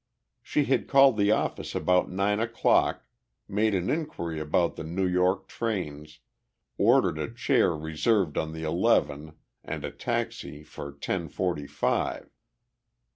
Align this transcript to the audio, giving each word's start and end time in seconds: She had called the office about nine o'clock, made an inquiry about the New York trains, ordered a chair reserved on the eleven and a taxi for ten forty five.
She 0.41 0.63
had 0.63 0.87
called 0.87 1.15
the 1.15 1.29
office 1.29 1.75
about 1.75 2.09
nine 2.09 2.39
o'clock, 2.39 3.05
made 3.47 3.75
an 3.75 3.91
inquiry 3.91 4.39
about 4.39 4.75
the 4.75 4.83
New 4.83 5.05
York 5.05 5.47
trains, 5.47 6.17
ordered 6.75 7.19
a 7.19 7.31
chair 7.31 7.77
reserved 7.77 8.35
on 8.35 8.51
the 8.51 8.63
eleven 8.63 9.35
and 9.63 9.85
a 9.85 9.91
taxi 9.91 10.63
for 10.63 10.91
ten 10.91 11.27
forty 11.29 11.67
five. 11.67 12.31